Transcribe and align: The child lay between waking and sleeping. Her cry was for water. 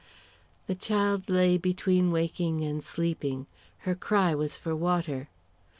The 0.65 0.73
child 0.73 1.29
lay 1.29 1.59
between 1.59 2.11
waking 2.11 2.63
and 2.63 2.83
sleeping. 2.83 3.45
Her 3.85 3.93
cry 3.93 4.33
was 4.33 4.57
for 4.57 4.75
water. 4.75 5.29